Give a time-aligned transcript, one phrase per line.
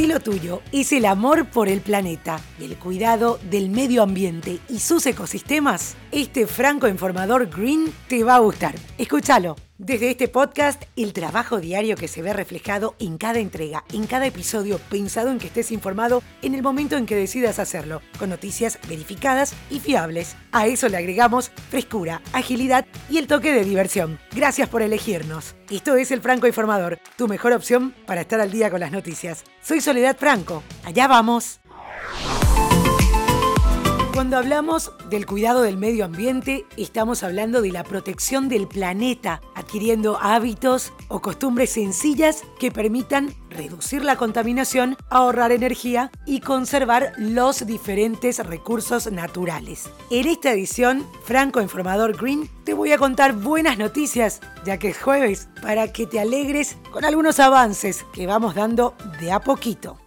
[0.00, 4.78] Si lo tuyo es el amor por el planeta, el cuidado del medio ambiente y
[4.78, 8.74] sus ecosistemas, este franco informador Green te va a gustar.
[8.96, 9.56] Escúchalo.
[9.82, 14.26] Desde este podcast, el trabajo diario que se ve reflejado en cada entrega, en cada
[14.26, 18.78] episodio, pensado en que estés informado en el momento en que decidas hacerlo, con noticias
[18.86, 20.36] verificadas y fiables.
[20.52, 24.18] A eso le agregamos frescura, agilidad y el toque de diversión.
[24.36, 25.56] Gracias por elegirnos.
[25.70, 29.44] Esto es El Franco Informador, tu mejor opción para estar al día con las noticias.
[29.62, 30.62] Soy Soledad Franco.
[30.84, 31.58] Allá vamos.
[34.12, 40.18] Cuando hablamos del cuidado del medio ambiente, estamos hablando de la protección del planeta, adquiriendo
[40.20, 48.44] hábitos o costumbres sencillas que permitan reducir la contaminación, ahorrar energía y conservar los diferentes
[48.44, 49.88] recursos naturales.
[50.10, 55.00] En esta edición, Franco Informador Green, te voy a contar buenas noticias, ya que es
[55.00, 59.98] jueves, para que te alegres con algunos avances que vamos dando de a poquito.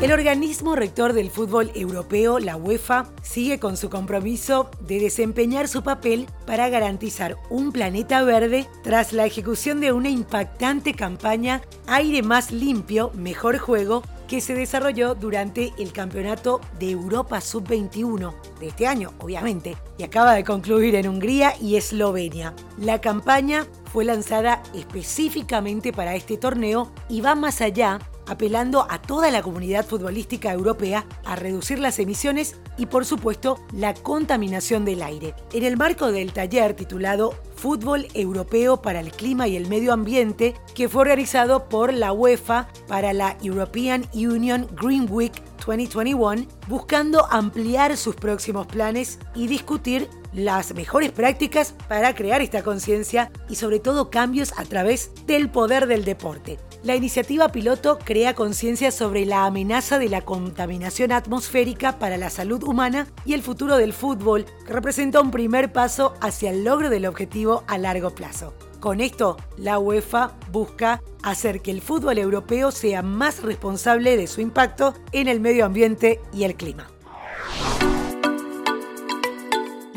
[0.00, 5.82] El organismo rector del fútbol europeo, la UEFA, sigue con su compromiso de desempeñar su
[5.82, 12.52] papel para garantizar un planeta verde tras la ejecución de una impactante campaña Aire más
[12.52, 19.14] limpio, mejor juego que se desarrolló durante el Campeonato de Europa Sub-21 de este año,
[19.18, 22.54] obviamente, y acaba de concluir en Hungría y Eslovenia.
[22.76, 29.30] La campaña fue lanzada específicamente para este torneo y va más allá apelando a toda
[29.30, 35.34] la comunidad futbolística europea a reducir las emisiones y por supuesto la contaminación del aire.
[35.52, 40.54] En el marco del taller titulado Fútbol Europeo para el Clima y el Medio Ambiente,
[40.76, 45.32] que fue organizado por la UEFA para la European Union Green Week
[45.66, 53.32] 2021, buscando ampliar sus próximos planes y discutir las mejores prácticas para crear esta conciencia
[53.48, 56.58] y sobre todo cambios a través del poder del deporte.
[56.84, 62.62] La iniciativa piloto crea conciencia sobre la amenaza de la contaminación atmosférica para la salud
[62.62, 67.06] humana y el futuro del fútbol, que representa un primer paso hacia el logro del
[67.06, 68.54] objetivo a largo plazo.
[68.80, 74.40] Con esto, la UEFA busca hacer que el fútbol europeo sea más responsable de su
[74.40, 76.88] impacto en el medio ambiente y el clima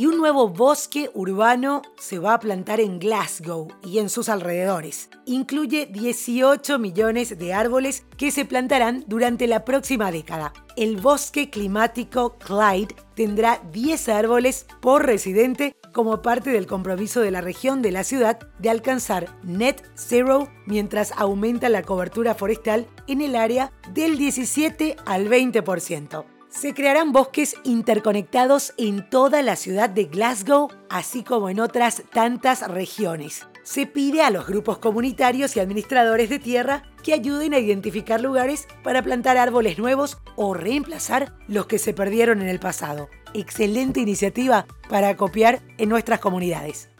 [0.01, 5.11] y un nuevo bosque urbano se va a plantar en Glasgow y en sus alrededores.
[5.27, 10.53] Incluye 18 millones de árboles que se plantarán durante la próxima década.
[10.75, 17.41] El bosque climático Clyde tendrá 10 árboles por residente como parte del compromiso de la
[17.41, 23.35] región de la ciudad de alcanzar net zero mientras aumenta la cobertura forestal en el
[23.35, 26.40] área del 17 al 20%.
[26.51, 32.69] Se crearán bosques interconectados en toda la ciudad de Glasgow, así como en otras tantas
[32.69, 33.47] regiones.
[33.63, 38.67] Se pide a los grupos comunitarios y administradores de tierra que ayuden a identificar lugares
[38.83, 43.07] para plantar árboles nuevos o reemplazar los que se perdieron en el pasado.
[43.33, 46.90] Excelente iniciativa para copiar en nuestras comunidades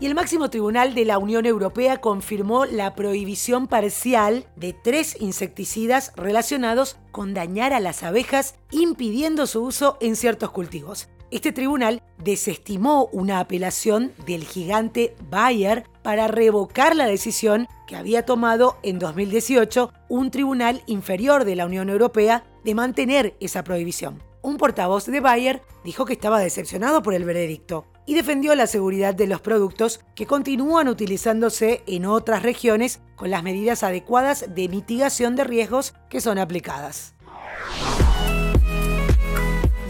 [0.00, 6.12] y el máximo tribunal de la Unión Europea confirmó la prohibición parcial de tres insecticidas
[6.16, 11.08] relacionados con dañar a las abejas, impidiendo su uso en ciertos cultivos.
[11.30, 18.78] Este tribunal desestimó una apelación del gigante Bayer para revocar la decisión que había tomado
[18.82, 24.22] en 2018 un tribunal inferior de la Unión Europea de mantener esa prohibición.
[24.42, 29.14] Un portavoz de Bayer dijo que estaba decepcionado por el veredicto y defendió la seguridad
[29.14, 35.36] de los productos que continúan utilizándose en otras regiones con las medidas adecuadas de mitigación
[35.36, 37.14] de riesgos que son aplicadas.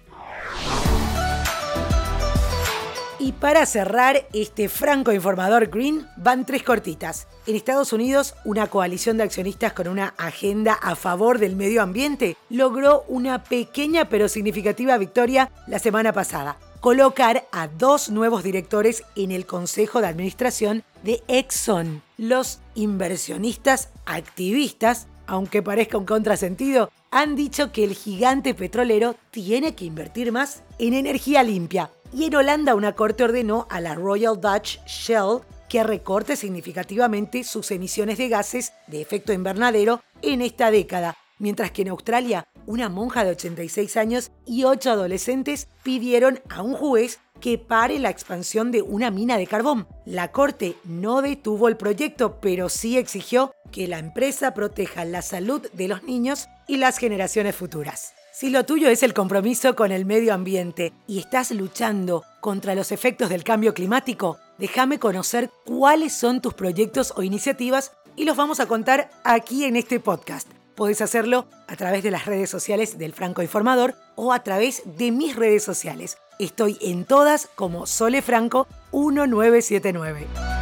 [3.22, 7.28] Y para cerrar este franco informador Green, van tres cortitas.
[7.46, 12.36] En Estados Unidos, una coalición de accionistas con una agenda a favor del medio ambiente
[12.50, 16.56] logró una pequeña pero significativa victoria la semana pasada.
[16.80, 22.02] Colocar a dos nuevos directores en el Consejo de Administración de Exxon.
[22.18, 29.84] Los inversionistas activistas, aunque parezca un contrasentido, han dicho que el gigante petrolero tiene que
[29.84, 34.78] invertir más en energía limpia y en Holanda una corte ordenó a la Royal Dutch
[34.86, 41.70] Shell que recorte significativamente sus emisiones de gases de efecto invernadero en esta década, mientras
[41.70, 47.20] que en Australia una monja de 86 años y ocho adolescentes pidieron a un juez
[47.40, 49.88] que pare la expansión de una mina de carbón.
[50.04, 55.66] La Corte no detuvo el proyecto, pero sí exigió que la empresa proteja la salud
[55.72, 58.14] de los niños y las generaciones futuras.
[58.32, 62.90] Si lo tuyo es el compromiso con el medio ambiente y estás luchando contra los
[62.90, 68.58] efectos del cambio climático, déjame conocer cuáles son tus proyectos o iniciativas y los vamos
[68.58, 70.48] a contar aquí en este podcast.
[70.74, 75.10] Puedes hacerlo a través de las redes sociales del Franco Informador o a través de
[75.10, 76.16] mis redes sociales.
[76.38, 80.61] Estoy en todas como Sole Franco 1979.